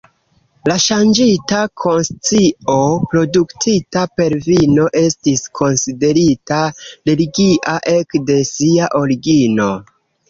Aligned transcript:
La 0.69 0.75
ŝanĝita 0.83 1.57
konscio 1.81 2.77
produktita 3.11 4.05
per 4.21 4.37
vino 4.47 4.87
estis 5.05 5.45
konsiderita 5.61 6.63
religia 7.11 7.79
ekde 7.97 8.39
sia 8.55 8.89
origino. 9.03 9.71